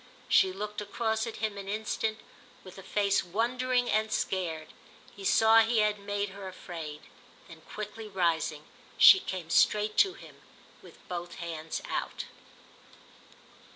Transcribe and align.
She 0.27 0.51
looked 0.51 0.81
across 0.81 1.27
at 1.27 1.35
him 1.35 1.59
an 1.59 1.67
instant 1.69 2.17
with 2.63 2.79
a 2.79 2.81
face 2.81 3.23
wondering 3.23 3.87
and 3.87 4.11
scared; 4.11 4.69
he 5.15 5.23
saw 5.23 5.59
he 5.59 5.77
had 5.77 5.99
made 5.99 6.29
her 6.29 6.47
afraid. 6.47 7.01
Then 7.47 7.61
quickly 7.71 8.07
rising 8.07 8.63
she 8.97 9.19
came 9.19 9.51
straight 9.51 9.97
to 9.99 10.15
him 10.15 10.37
with 10.81 11.07
both 11.07 11.35
hands 11.35 11.83
out. 11.87 12.25